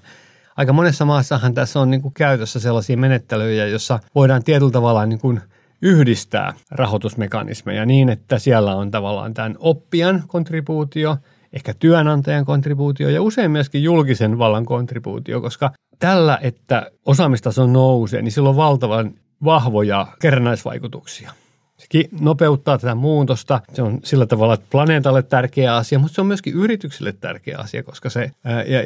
[0.58, 5.20] aika monessa maassahan tässä on niin kuin käytössä sellaisia menettelyjä, jossa voidaan tietyllä tavalla niin
[5.20, 5.42] kuin
[5.82, 11.18] yhdistää rahoitusmekanismeja niin, että siellä on tavallaan tämän oppijan kontribuutio,
[11.54, 18.32] ehkä työnantajan kontribuutio ja usein myöskin julkisen vallan kontribuutio, koska tällä, että osaamistaso nousee, niin
[18.32, 21.32] sillä on valtavan vahvoja kerrannaisvaikutuksia.
[21.78, 21.88] Se
[22.20, 23.62] nopeuttaa tätä muutosta.
[23.74, 27.84] Se on sillä tavalla että planeetalle tärkeä asia, mutta se on myöskin yrityksille tärkeä asia,
[27.84, 28.80] koska se, ja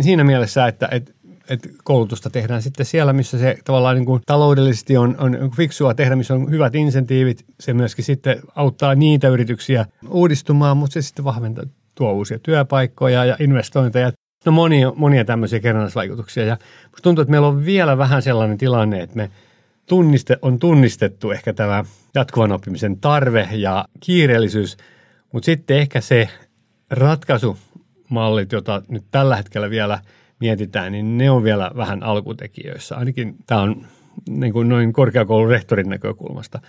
[0.00, 1.12] siinä mielessä, että, että
[1.50, 6.16] että koulutusta tehdään sitten siellä, missä se tavallaan niin kuin taloudellisesti on, on fiksua tehdä,
[6.16, 7.44] missä on hyvät insentiivit.
[7.60, 13.36] Se myöskin sitten auttaa niitä yrityksiä uudistumaan, mutta se sitten vahventaa, tuo uusia työpaikkoja ja
[13.40, 14.12] investointeja.
[14.46, 16.44] No monia, monia tämmöisiä kerrannaisvaikutuksia.
[16.44, 16.56] Ja
[17.02, 19.30] tuntuu, että meillä on vielä vähän sellainen tilanne, että me
[19.88, 24.76] tunniste, on tunnistettu ehkä tämä jatkuvan oppimisen tarve ja kiireellisyys,
[25.32, 26.28] mutta sitten ehkä se
[26.90, 30.00] ratkaisumallit, jota nyt tällä hetkellä vielä
[30.40, 32.96] mietitään, niin ne on vielä vähän alkutekijöissä.
[32.96, 33.86] Ainakin tämä on
[34.28, 36.60] niin kuin noin korkeakoulun rehtorin näkökulmasta.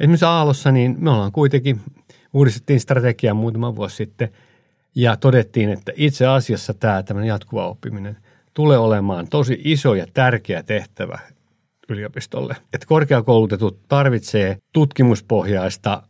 [0.00, 1.80] Esimerkiksi Aallossa niin me ollaan kuitenkin,
[2.32, 4.28] uudistettiin strategiaa muutama vuosi sitten
[4.94, 8.16] ja todettiin, että itse asiassa tämä jatkuva oppiminen
[8.54, 11.18] tulee olemaan tosi iso ja tärkeä tehtävä
[11.88, 12.56] yliopistolle.
[12.72, 16.02] Että korkeakoulutetut tarvitsee tutkimuspohjaista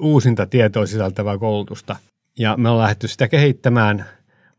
[0.00, 1.96] uusinta tietoa sisältävää koulutusta.
[2.38, 4.04] Ja me ollaan lähdetty sitä kehittämään,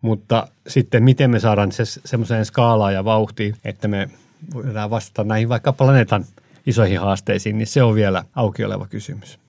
[0.01, 4.09] mutta sitten miten me saadaan se semmoiseen skaalaan ja vauhtiin, että me
[4.53, 6.25] voidaan vastata näihin vaikka planeetan
[6.65, 9.39] isoihin haasteisiin, niin se on vielä auki oleva kysymys.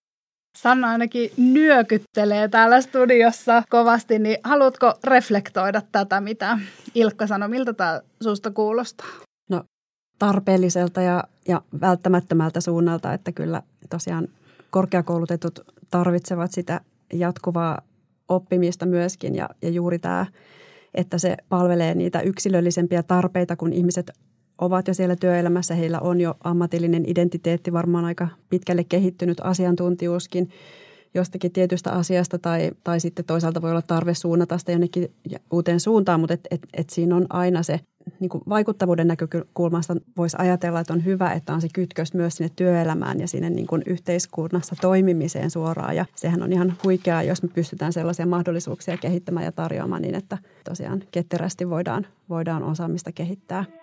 [0.58, 6.58] Sanna ainakin nyökyttelee täällä studiossa kovasti, niin haluatko reflektoida tätä, mitä
[6.94, 9.06] Ilkka sanoi, miltä tämä susta kuulostaa?
[10.18, 14.28] Tarpeelliselta ja, ja välttämättömältä suunnalta, että kyllä tosiaan
[14.70, 16.80] korkeakoulutetut tarvitsevat sitä
[17.12, 17.82] jatkuvaa
[18.28, 20.26] oppimista myöskin ja, ja juuri tämä,
[20.94, 24.10] että se palvelee niitä yksilöllisempiä tarpeita, kun ihmiset
[24.58, 30.48] ovat jo siellä työelämässä, heillä on jo ammatillinen identiteetti, varmaan aika pitkälle kehittynyt asiantuntijuuskin
[31.14, 35.14] jostakin tietystä asiasta tai, tai sitten toisaalta voi olla tarve suunnata sitä jonnekin
[35.50, 37.80] uuteen suuntaan, mutta et, et, et siinä on aina se
[38.22, 42.52] niin kuin vaikuttavuuden näkökulmasta voisi ajatella, että on hyvä, että on se kytkös myös sinne
[42.56, 45.96] työelämään ja sinne niin kuin yhteiskunnassa toimimiseen suoraan.
[45.96, 50.38] Ja sehän on ihan huikeaa, jos me pystytään sellaisia mahdollisuuksia kehittämään ja tarjoamaan niin, että
[50.64, 53.81] tosiaan ketterästi voidaan, voidaan osaamista kehittää.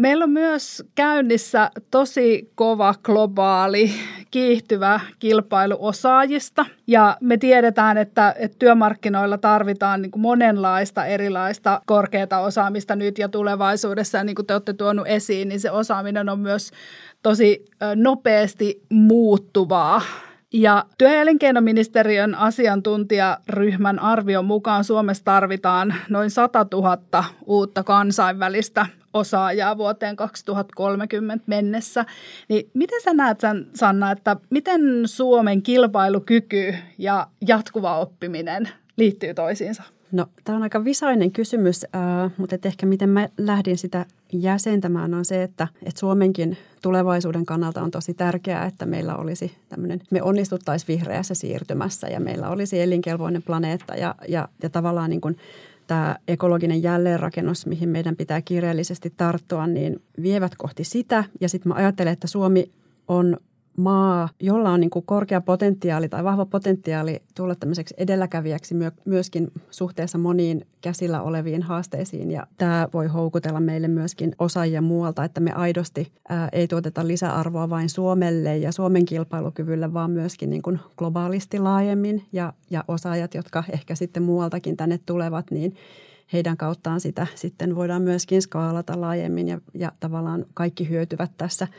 [0.00, 3.92] Meillä on myös käynnissä tosi kova globaali
[4.30, 12.38] kiihtyvä kilpailu osaajista ja me tiedetään, että, että työmarkkinoilla tarvitaan niin kuin monenlaista erilaista korkeata
[12.38, 16.40] osaamista nyt ja tulevaisuudessa ja niin kuin te olette tuonut esiin, niin se osaaminen on
[16.40, 16.70] myös
[17.22, 20.02] tosi nopeasti muuttuvaa.
[20.52, 29.76] Ja työ- ja elinkeinoministeriön asiantuntijaryhmän arvion mukaan Suomessa tarvitaan noin 100 000 uutta kansainvälistä osaajaa
[29.76, 32.04] vuoteen 2030 mennessä.
[32.48, 33.38] Niin miten sä näet,
[33.74, 39.82] Sanna, että miten Suomen kilpailukyky ja jatkuva oppiminen liittyy toisiinsa?
[40.12, 45.14] No, tämä on aika visainen kysymys, äh, mutta et ehkä miten mä lähdin sitä jäsentämään
[45.14, 50.22] on se, että, että Suomenkin tulevaisuuden kannalta on tosi tärkeää, että meillä olisi tämmöinen, me
[50.22, 55.36] onnistuttaisiin vihreässä siirtymässä ja meillä olisi elinkelpoinen planeetta ja, ja, ja tavallaan niin kuin
[55.90, 61.24] tämä ekologinen jälleenrakennus, mihin meidän pitää kiireellisesti tarttua, niin vievät kohti sitä.
[61.40, 62.70] Ja sitten mä ajattelen, että Suomi
[63.08, 63.36] on
[63.76, 70.18] maa, jolla on niin kuin korkea potentiaali tai vahva potentiaali tulla tämmöiseksi edelläkävijäksi myöskin suhteessa
[70.18, 72.30] moniin käsillä oleviin haasteisiin.
[72.30, 77.70] Ja tämä voi houkutella meille myöskin osaajia muualta, että me aidosti ää, ei tuoteta lisäarvoa
[77.70, 82.24] vain Suomelle ja Suomen kilpailukyvylle, vaan myöskin niin kuin globaalisti laajemmin.
[82.32, 85.74] Ja, ja osaajat, jotka ehkä sitten muualtakin tänne tulevat, niin
[86.32, 91.68] heidän kauttaan sitä sitten voidaan myöskin skaalata laajemmin ja, ja tavallaan kaikki hyötyvät tässä–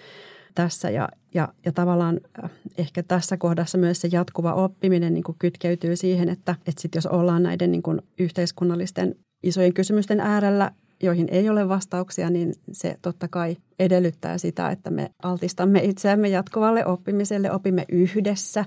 [0.56, 5.36] tässä ja, ja, ja tavallaan äh, ehkä tässä kohdassa myös se jatkuva oppiminen niin kuin
[5.40, 10.72] kytkeytyy siihen, että, että sit jos ollaan näiden niin kuin yhteiskunnallisten isojen kysymysten äärellä,
[11.04, 16.86] joihin ei ole vastauksia, niin se totta kai edellyttää sitä, että me altistamme itseämme jatkuvalle
[16.86, 18.66] oppimiselle, opimme yhdessä.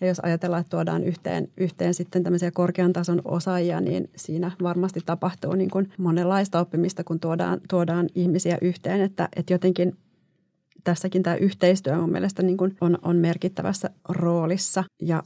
[0.00, 5.00] Ja jos ajatellaan, että tuodaan yhteen, yhteen sitten tämmöisiä korkean tason osaajia, niin siinä varmasti
[5.06, 9.00] tapahtuu niin kuin monenlaista oppimista, kun tuodaan, tuodaan ihmisiä yhteen.
[9.00, 9.96] Että, että jotenkin
[10.84, 15.22] tässäkin tämä yhteistyö mun mielestä niin kuin on, on merkittävässä roolissa ja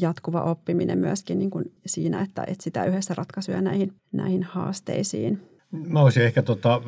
[0.00, 5.42] jatkuva oppiminen myöskin niin kuin siinä, että etsitään yhdessä ratkaisuja näihin, näihin haasteisiin.
[5.70, 6.82] Mä voisin ehkä, tota,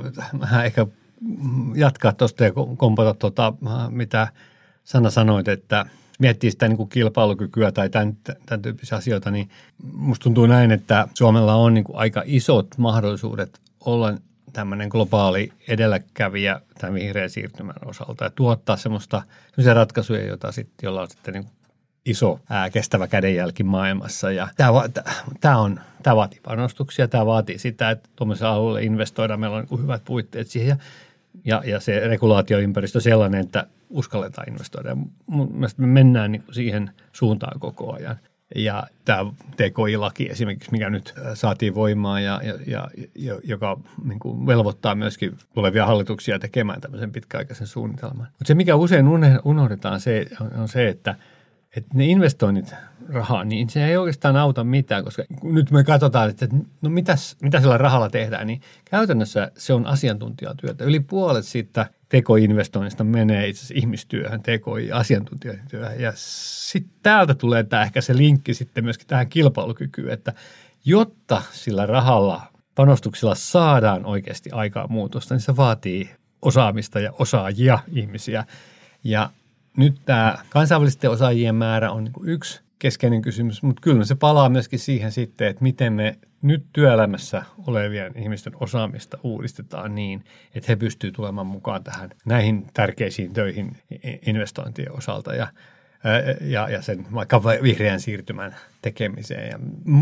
[0.65, 0.87] ehkä
[1.75, 3.53] jatkaa tuosta ja kompata, tota,
[3.91, 4.29] mitä
[4.85, 5.87] Sanna sanoit, että
[6.19, 8.17] miettii sitä niin kuin kilpailukykyä tai tämän,
[8.47, 9.49] tämän tyyppisiä asioita, niin
[9.93, 14.15] musta tuntuu näin, että Suomella on niin kuin aika isot mahdollisuudet olla
[14.53, 21.03] tämmöinen globaali edelläkävijä tämän vihreän siirtymän osalta ja tuottaa semmoista semmoisia ratkaisuja, joita sitten, jolla
[21.03, 21.47] on sitten niin
[22.07, 24.31] iso ää, kestävä kädenjälki maailmassa.
[24.31, 24.71] Ja tämä,
[25.41, 29.83] tämä, on, tämä vaatii panostuksia, tämä vaatii sitä, että tuommoisella alueella investoidaan, meillä on niin
[29.83, 30.77] hyvät puitteet siihen ja,
[31.45, 34.89] ja, ja se regulaatioympäristö sellainen, että uskalletaan investoida.
[34.89, 38.17] Ja mun mielestä me mennään niin siihen suuntaan koko ajan.
[38.55, 44.47] Ja tämä TKI-laki esimerkiksi, mikä nyt äh, saatiin voimaan ja, ja, ja joka niin kuin
[44.47, 48.27] velvoittaa myöskin tulevia hallituksia tekemään tämmöisen pitkäaikaisen suunnitelman.
[48.27, 49.07] Mutta se, mikä usein
[49.45, 50.27] unohdetaan, se,
[50.59, 51.15] on se, että,
[51.77, 52.75] että ne investoinnit
[53.09, 56.49] rahaa, niin se ei oikeastaan auta mitään, koska nyt me katsotaan, että
[56.83, 60.85] no mitäs, mitä sillä rahalla tehdään, niin käytännössä se on asiantuntijatyötä.
[60.85, 66.01] Yli puolet siitä tekoinvestoinnista menee itse asiassa ihmistyöhön, TKI-asiantuntijatyöhön.
[66.01, 70.33] Ja sitten täältä tulee tämä ehkä se linkki sitten myöskin tähän kilpailukykyyn, että
[70.85, 72.43] jotta sillä rahalla,
[72.75, 76.11] panostuksilla saadaan oikeasti aikaa muutosta, niin se vaatii
[76.43, 78.45] osaamista ja osaajia ihmisiä.
[79.05, 79.31] Ja
[79.77, 84.79] nyt tämä kansainvälisten osaajien määrä on niin yksi keskeinen kysymys, mutta kyllä se palaa myöskin
[84.79, 91.15] siihen sitten, että miten me nyt työelämässä olevien ihmisten osaamista uudistetaan niin, että he pystyvät
[91.15, 93.77] tulemaan mukaan tähän näihin tärkeisiin töihin
[94.27, 95.47] investointien osalta ja,
[96.41, 99.51] ja, ja sen vaikka vihreän siirtymän tekemiseen.
[99.51, 99.59] Ja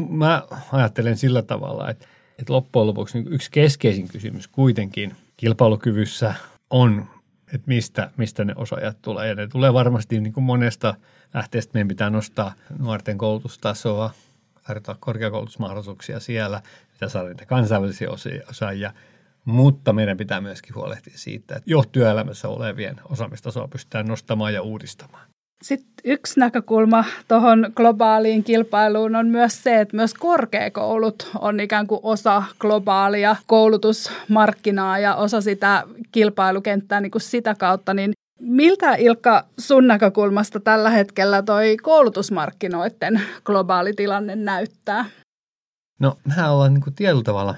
[0.08, 2.06] mä ajattelen sillä tavalla, että,
[2.38, 6.34] että loppujen lopuksi niin yksi keskeisin kysymys kuitenkin kilpailukyvyssä
[6.70, 7.06] on,
[7.52, 9.28] että mistä, mistä ne osaajat tulee.
[9.28, 10.94] Ja ne tulee varmasti niin kuin monesta
[11.35, 11.70] lähteestä.
[11.74, 14.11] Meidän pitää nostaa nuorten koulutustasoa,
[14.66, 18.09] tarjota korkeakoulutusmahdollisuuksia siellä, pitää saada niitä kansainvälisiä
[18.50, 18.92] osaajia,
[19.44, 25.26] mutta meidän pitää myöskin huolehtia siitä, että jo työelämässä olevien osaamistasoa pystytään nostamaan ja uudistamaan.
[25.62, 32.00] Sitten yksi näkökulma tuohon globaaliin kilpailuun on myös se, että myös korkeakoulut on ikään kuin
[32.02, 35.83] osa globaalia koulutusmarkkinaa ja osa sitä
[36.14, 37.94] kilpailukenttää niin kuin sitä kautta.
[37.94, 45.05] Niin Miltä Ilkka sun näkökulmasta tällä hetkellä toi koulutusmarkkinoiden globaali tilanne näyttää?
[46.00, 47.55] No mehän ollaan niin kuin tietyllä tavalla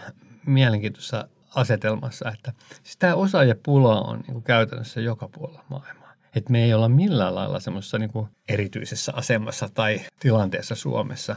[0.47, 6.13] mielenkiintoisessa asetelmassa, että siis tämä osaajapula on niin kuin käytännössä joka puolella maailmaa.
[6.35, 11.37] Että me ei olla millään lailla semmoisessa niin kuin erityisessä asemassa tai tilanteessa Suomessa.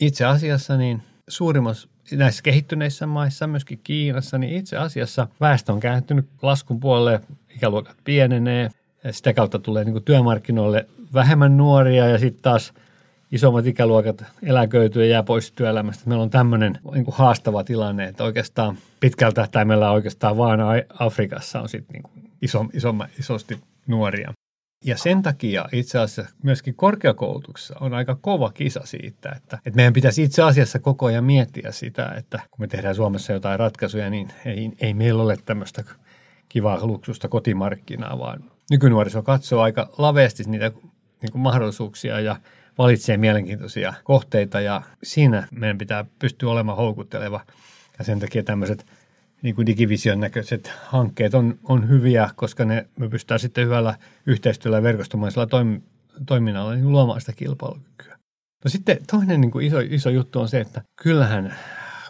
[0.00, 6.26] Itse asiassa niin suurimmassa näissä kehittyneissä maissa, myöskin Kiinassa, niin itse asiassa väestö on kääntynyt
[6.42, 7.20] laskun puolelle,
[7.56, 8.70] ikäluokat pienenee,
[9.10, 12.72] sitä kautta tulee niin työmarkkinoille vähemmän nuoria ja sitten taas
[13.32, 16.02] isommat ikäluokat eläköityy ja jää pois työelämästä.
[16.06, 20.60] Meillä on tämmöinen niin haastava tilanne, että oikeastaan pitkällä tähtäimellä oikeastaan vaan
[20.98, 24.32] Afrikassa on sitten niin iso, iso, isosti nuoria.
[24.84, 29.92] Ja sen takia itse asiassa myöskin korkeakoulutuksessa on aika kova kisa siitä, että, että meidän
[29.92, 34.32] pitäisi itse asiassa koko ajan miettiä sitä, että kun me tehdään Suomessa jotain ratkaisuja, niin
[34.44, 35.84] ei, ei meillä ole tämmöistä
[36.48, 40.72] kivaa luksusta kotimarkkinaa, vaan nykynuoriso katsoo aika laveasti niitä
[41.22, 42.36] niin kuin mahdollisuuksia ja
[42.78, 47.40] valitsee mielenkiintoisia kohteita ja siinä meidän pitää pystyä olemaan houkutteleva.
[47.98, 48.86] Ja sen takia tämmöiset
[49.42, 53.94] niin kuin digivision näköiset hankkeet on, on hyviä, koska ne, me pystytään sitten hyvällä
[54.26, 55.80] yhteistyöllä ja verkostomaisella toim,
[56.26, 58.18] toiminnalla niin luomaan sitä kilpailukykyä.
[58.64, 61.54] No sitten toinen niin kuin iso, iso juttu on se, että kyllähän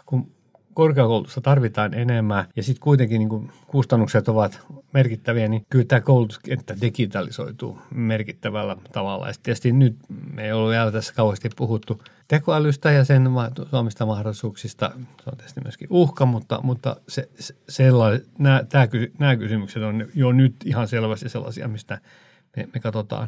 [0.05, 0.31] kun
[0.79, 4.59] korkeakoulutusta tarvitaan enemmän ja sitten kuitenkin niin kuin kustannukset ovat
[4.93, 9.27] merkittäviä, niin kyllä tämä koulutuskenttä digitalisoituu merkittävällä tavalla.
[9.27, 9.95] Ja tietysti nyt
[10.33, 13.29] me ei ollut vielä tässä kauheasti puhuttu tekoälystä ja sen
[13.69, 14.91] suomista mahdollisuuksista.
[15.23, 17.29] Se on tietysti myöskin uhka, mutta, mutta se,
[17.69, 17.83] se,
[18.37, 18.87] nämä, tämä,
[19.19, 22.01] nämä kysymykset on jo nyt ihan selvästi sellaisia, mistä
[22.57, 23.27] me, me katsotaan.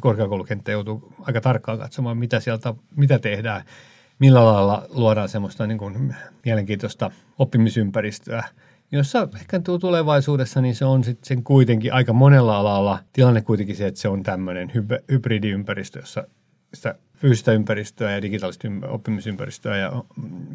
[0.00, 3.62] Korkeakoulukenttä joutuu aika tarkkaan katsomaan, mitä sieltä, mitä tehdään–
[4.18, 8.44] millä lailla luodaan semmoista niin kuin mielenkiintoista oppimisympäristöä,
[8.92, 14.00] jossa ehkä tulevaisuudessa niin se on sitten kuitenkin aika monella alalla tilanne kuitenkin se, että
[14.00, 14.72] se on tämmöinen
[15.10, 16.26] hybridiympäristö, jossa
[16.74, 20.04] sitä fyysistä ympäristöä ja digitaalista oppimisympäristöä ja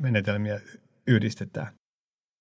[0.02, 0.60] menetelmiä
[1.08, 1.67] yhdistetään.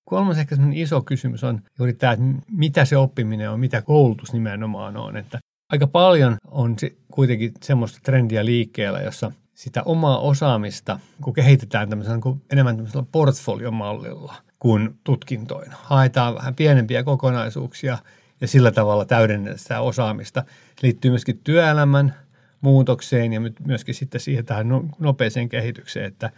[0.05, 4.97] Kolmas ehkä iso kysymys on juuri tämä, että mitä se oppiminen on, mitä koulutus nimenomaan
[4.97, 5.17] on.
[5.17, 5.39] Että
[5.71, 6.75] aika paljon on
[7.11, 14.35] kuitenkin semmoista trendiä liikkeellä, jossa sitä omaa osaamista, kun kehitetään tämmöisellä, niin enemmän tämmöisellä portfoliomallilla
[14.59, 15.75] kuin tutkintoina.
[15.83, 17.97] Haetaan vähän pienempiä kokonaisuuksia
[18.41, 20.43] ja sillä tavalla täydennetään sitä osaamista.
[20.47, 22.15] Se liittyy myöskin työelämän
[22.61, 26.29] muutokseen ja myöskin sitten siihen tähän no, nopeeseen kehitykseen, että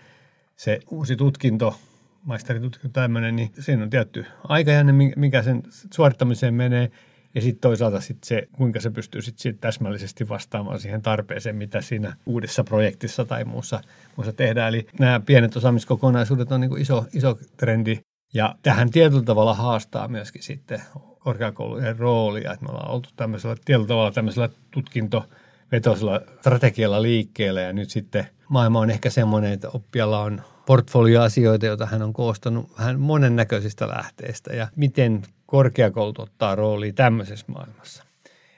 [0.56, 1.80] se uusi tutkinto,
[2.24, 6.92] maisteritutkinto tämmöinen, niin siinä on tietty aikajänne, mikä sen suorittamiseen menee–
[7.36, 11.82] ja sitten toisaalta sit se, kuinka se pystyy sit sit täsmällisesti vastaamaan siihen tarpeeseen, mitä
[11.82, 13.82] siinä uudessa projektissa tai muussa,
[14.16, 14.70] muussa tehdään.
[14.70, 18.00] Eli nämä pienet osaamiskokonaisuudet on niin iso, iso trendi.
[18.34, 20.82] Ja tähän tietyllä tavalla haastaa myöskin sitten
[21.20, 27.90] korkeakoulujen roolia, että me ollaan oltu tämmöisellä, tietyllä tavalla tämmöisellä tutkintovetoisella strategialla liikkeellä ja nyt
[27.90, 33.88] sitten maailma on ehkä semmoinen, että oppijalla on portfolioasioita, joita hän on koostanut vähän monennäköisistä
[33.88, 38.04] lähteistä ja miten korkeakoulut ottaa roolia tämmöisessä maailmassa.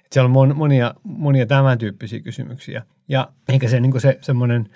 [0.06, 2.84] Et siellä on monia, monia tämän tyyppisiä kysymyksiä.
[3.08, 4.70] Ja ehkä se, niin se semmoinen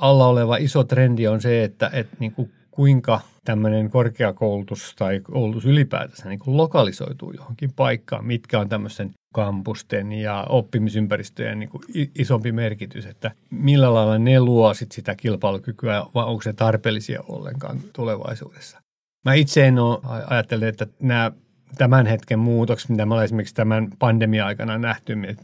[0.00, 5.64] alla oleva iso trendi on se, että, että niin kuin kuinka tämmöinen korkeakoulutus tai koulutus
[5.64, 11.82] ylipäätänsä niin kuin lokalisoituu johonkin paikkaan, mitkä on tämmöisen kampusten ja oppimisympäristöjen niin kuin
[12.18, 17.78] isompi merkitys, että millä lailla ne luo sit sitä kilpailukykyä vai onko se tarpeellisia ollenkaan
[17.92, 18.82] tulevaisuudessa.
[19.24, 21.32] Mä itse en ole ajatellut, että nämä
[21.78, 25.36] tämän hetken muutokset, mitä me ollaan esimerkiksi tämän pandemia-aikana nähty, me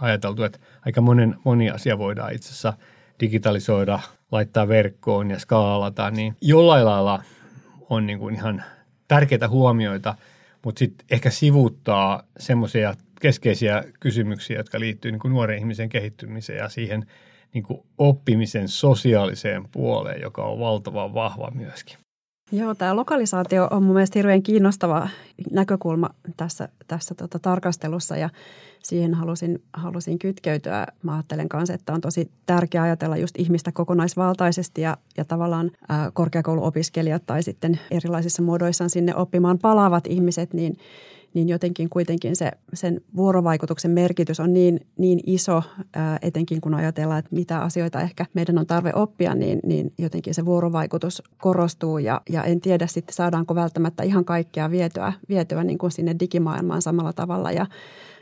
[0.00, 2.72] ajateltu, että aika monen, moni asia voidaan itse asiassa
[3.20, 4.00] digitalisoida,
[4.32, 7.22] laittaa verkkoon ja skaalata, niin jollain lailla
[7.88, 8.62] on niin kuin ihan
[9.08, 10.14] tärkeitä huomioita,
[10.64, 16.68] mutta sitten ehkä sivuuttaa semmoisia keskeisiä kysymyksiä, jotka liittyy niin kuin nuoren ihmisen kehittymiseen ja
[16.68, 17.06] siihen
[17.54, 21.96] niin kuin oppimisen sosiaaliseen puoleen, joka on valtavan vahva myöskin.
[22.52, 25.08] Joo, tämä lokalisaatio on mun mielestä hirveän kiinnostava
[25.50, 28.30] näkökulma tässä, tässä tota tarkastelussa ja
[28.82, 30.86] siihen halusin, halusin kytkeytyä.
[31.02, 36.10] Mä ajattelen kanssa, että on tosi tärkeää ajatella just ihmistä kokonaisvaltaisesti ja, ja tavallaan ää,
[36.14, 40.76] korkeakouluopiskelijat tai sitten erilaisissa muodoissaan sinne oppimaan palaavat ihmiset, niin–
[41.34, 45.62] niin jotenkin kuitenkin se, sen vuorovaikutuksen merkitys on niin, niin iso,
[45.94, 50.34] ää, etenkin kun ajatellaan, että mitä asioita ehkä meidän on tarve oppia, niin, niin jotenkin
[50.34, 55.78] se vuorovaikutus korostuu ja, ja en tiedä sitten saadaanko välttämättä ihan kaikkea vietyä, vietyä niin
[55.78, 57.52] kuin sinne digimaailmaan samalla tavalla.
[57.52, 57.66] Ja,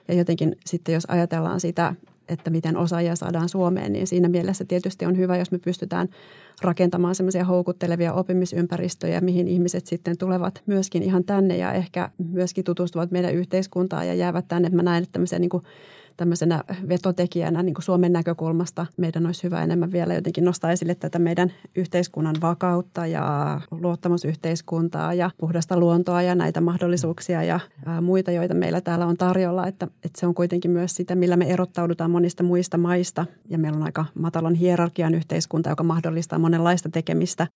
[0.09, 1.95] ja jotenkin sitten jos ajatellaan sitä
[2.29, 6.09] että miten osaajia saadaan Suomeen, niin siinä mielessä tietysti on hyvä, jos me pystytään
[6.63, 13.11] rakentamaan semmoisia houkuttelevia oppimisympäristöjä, mihin ihmiset sitten tulevat myöskin ihan tänne ja ehkä myöskin tutustuvat
[13.11, 14.69] meidän yhteiskuntaan ja jäävät tänne.
[14.69, 15.63] Mä näen, että tämmöisiä niin kuin
[16.19, 21.19] tämmöisenä vetotekijänä niin kuin Suomen näkökulmasta meidän olisi hyvä enemmän vielä jotenkin nostaa esille tätä
[21.19, 27.61] meidän yhteiskunnan vakautta ja luottamusyhteiskuntaa ja puhdasta luontoa ja näitä mahdollisuuksia ja
[28.03, 29.67] muita, joita meillä täällä on tarjolla.
[29.67, 33.77] Että, että se on kuitenkin myös sitä, millä me erottaudutaan monista muista maista ja meillä
[33.77, 37.47] on aika matalan hierarkian yhteiskunta, joka mahdollistaa monenlaista tekemistä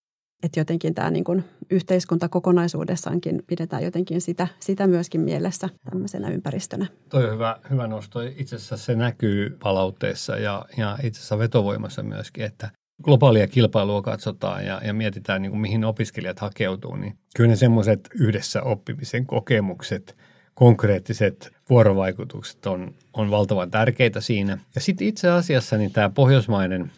[0.42, 6.86] että jotenkin tämä niin kuin yhteiskunta kokonaisuudessaankin pidetään jotenkin sitä, sitä myöskin mielessä tämmöisenä ympäristönä.
[7.08, 8.20] Toi on hyvä, hyvä nosto.
[8.20, 12.70] Itse asiassa se näkyy palautteessa ja, ja itse asiassa vetovoimassa myöskin, että
[13.02, 18.08] globaalia kilpailua katsotaan ja, ja mietitään, niin kuin mihin opiskelijat hakeutuu, niin kyllä ne semmoiset
[18.14, 20.16] yhdessä oppimisen kokemukset,
[20.54, 24.58] konkreettiset vuorovaikutukset on, on valtavan tärkeitä siinä.
[24.74, 26.90] Ja sitten itse asiassa niin tämä pohjoismainen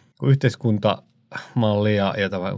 [1.35, 2.51] yhteiskuntamalli ja, ja tämä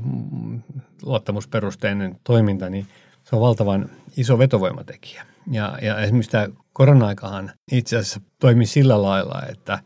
[1.02, 2.88] luottamusperusteinen toiminta, niin
[3.24, 5.26] se on valtavan iso vetovoimatekijä.
[5.52, 9.80] Ja, ja esimerkiksi tämä korona-aikahan itse asiassa toimi sillä lailla, että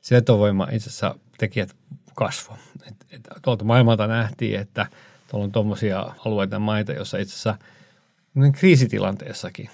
[0.00, 1.74] se vetovoima itse asiassa tekijät
[2.14, 2.56] kasvo.
[2.86, 4.86] Et, et, tuolta maailmalta nähtiin, että
[5.30, 7.58] tuolla on tuommoisia alueita ja maita, joissa itse asiassa
[8.52, 9.70] kriisitilanteessakin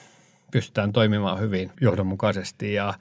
[0.50, 2.94] pystytään toimimaan hyvin johdonmukaisesti ja,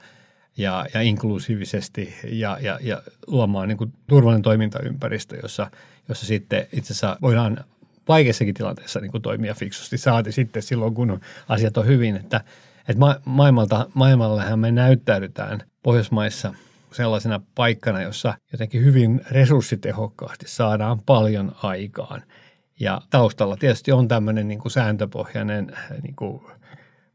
[0.56, 5.70] ja, ja inklusiivisesti ja, ja, ja luomaan niin kuin turvallinen toimintaympäristö, jossa,
[6.08, 7.64] jossa sitten itse asiassa voidaan
[8.08, 9.98] vaikeissakin tilanteissa niin kuin toimia fiksusti.
[9.98, 12.40] Saati sitten silloin, kun asiat on hyvin, että,
[12.88, 16.54] että ma- maailmalta, maailmallahan me näyttäydytään Pohjoismaissa–
[16.94, 22.22] sellaisena paikkana, jossa jotenkin hyvin resurssitehokkaasti saadaan paljon aikaan.
[22.80, 26.42] Ja taustalla tietysti on tämmöinen niin kuin sääntöpohjainen niin kuin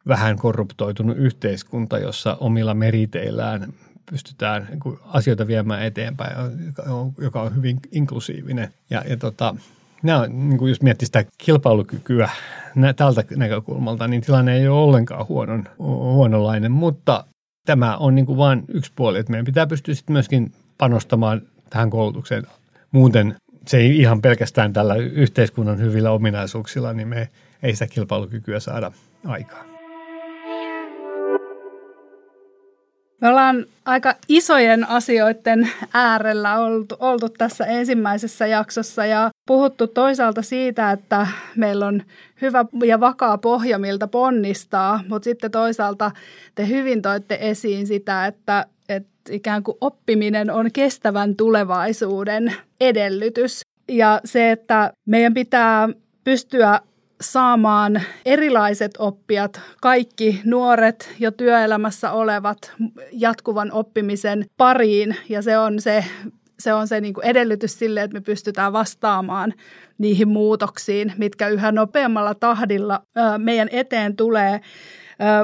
[0.09, 3.73] vähän korruptoitunut yhteiskunta, jossa omilla meriteillään
[4.09, 6.33] pystytään niin asioita viemään eteenpäin,
[7.17, 8.73] joka on hyvin inklusiivinen.
[8.89, 9.55] Ja, ja tota,
[10.03, 12.29] nämä, niin kuin jos miettii sitä kilpailukykyä
[12.95, 17.25] tältä näkökulmalta, niin tilanne ei ole ollenkaan huonon, huonolainen, mutta
[17.65, 21.89] tämä on niin kuin vain yksi puoli, että meidän pitää pystyä sitten myöskin panostamaan tähän
[21.89, 22.43] koulutukseen.
[22.91, 23.35] Muuten
[23.67, 27.29] se ei ihan pelkästään tällä yhteiskunnan hyvillä ominaisuuksilla, niin me
[27.63, 28.91] ei sitä kilpailukykyä saada
[29.25, 29.78] aikaan.
[33.21, 40.91] Me ollaan aika isojen asioiden äärellä oltu, oltu tässä ensimmäisessä jaksossa ja puhuttu toisaalta siitä,
[40.91, 42.03] että meillä on
[42.41, 46.11] hyvä ja vakaa pohja, miltä ponnistaa, mutta sitten toisaalta
[46.55, 53.61] te hyvin toitte esiin sitä, että, että ikään kuin oppiminen on kestävän tulevaisuuden edellytys.
[53.87, 55.89] Ja se, että meidän pitää
[56.23, 56.79] pystyä
[57.21, 62.73] saamaan erilaiset oppijat, kaikki nuoret jo työelämässä olevat
[63.11, 66.05] jatkuvan oppimisen pariin ja se on se,
[66.59, 69.53] se, on se niin kuin edellytys sille, että me pystytään vastaamaan
[69.97, 73.01] niihin muutoksiin, mitkä yhä nopeammalla tahdilla
[73.37, 74.61] meidän eteen tulee.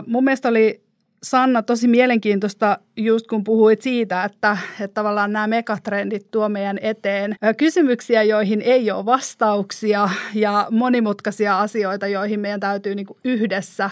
[0.07, 0.84] Mun mielestä oli
[1.25, 7.35] Sanna, tosi mielenkiintoista just kun puhuit siitä, että, että tavallaan nämä megatrendit tuo meidän eteen
[7.57, 13.89] kysymyksiä, joihin ei ole vastauksia ja monimutkaisia asioita, joihin meidän täytyy niin yhdessä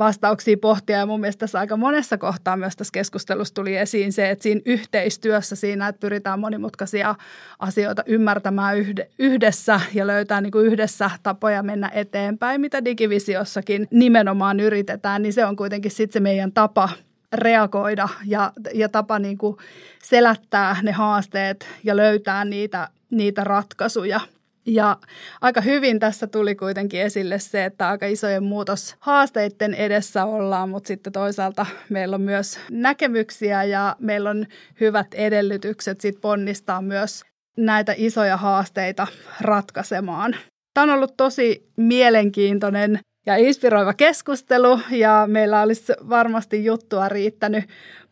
[0.00, 0.98] vastauksia pohtia.
[0.98, 4.60] Ja mun mielestä tässä aika monessa kohtaa myös tässä keskustelussa tuli esiin se, että siinä
[4.64, 7.14] yhteistyössä siinä, että pyritään monimutkaisia
[7.58, 8.76] asioita ymmärtämään
[9.18, 15.46] yhdessä ja löytää niin kuin yhdessä tapoja mennä eteenpäin, mitä digivisiossakin nimenomaan yritetään, niin se
[15.46, 16.88] on kuitenkin sitten se meidän tapa
[17.32, 19.56] reagoida ja, ja tapa niin kuin
[20.02, 24.20] selättää ne haasteet ja löytää niitä, niitä ratkaisuja–
[24.70, 24.96] ja
[25.40, 31.12] aika hyvin tässä tuli kuitenkin esille se, että aika isojen muutoshaasteiden edessä ollaan, mutta sitten
[31.12, 34.46] toisaalta meillä on myös näkemyksiä ja meillä on
[34.80, 37.22] hyvät edellytykset sit ponnistaa myös
[37.56, 39.06] näitä isoja haasteita
[39.40, 40.36] ratkaisemaan.
[40.74, 47.64] Tämä on ollut tosi mielenkiintoinen ja inspiroiva keskustelu ja meillä olisi varmasti juttua riittänyt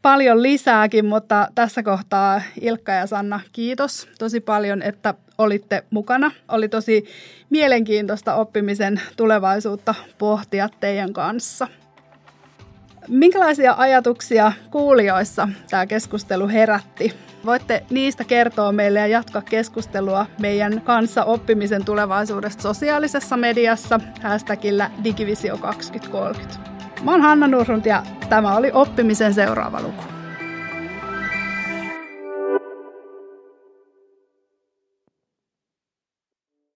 [0.02, 6.30] paljon lisääkin, mutta tässä kohtaa Ilkka ja Sanna, kiitos tosi paljon, että olitte mukana.
[6.48, 7.04] Oli tosi
[7.50, 11.68] mielenkiintoista oppimisen tulevaisuutta pohtia teidän kanssa.
[13.08, 17.14] Minkälaisia ajatuksia kuulijoissa tämä keskustelu herätti?
[17.44, 25.58] Voitte niistä kertoa meille ja jatkaa keskustelua meidän kanssa oppimisen tulevaisuudesta sosiaalisessa mediassa hashtagillä Digivisio
[25.58, 26.77] 2030.
[27.02, 30.17] Mä oon Hanna Nurhund ja tämä oli Oppimisen seuraava luku.